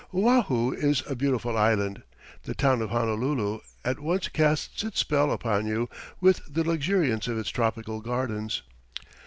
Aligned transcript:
Oahu 0.15 0.73
is 0.73 1.03
a 1.07 1.15
beautiful 1.15 1.55
island, 1.55 1.97
and 1.97 2.03
the 2.45 2.55
town 2.55 2.81
of 2.81 2.89
Honolulu 2.89 3.59
at 3.85 3.99
once 3.99 4.29
casts 4.29 4.83
its 4.83 4.97
spell 5.01 5.31
upon 5.31 5.67
you, 5.67 5.89
with 6.19 6.41
the 6.51 6.63
luxuriance 6.67 7.27
of 7.27 7.37
its 7.37 7.49
tropical 7.51 8.01
gardens. 8.01 8.63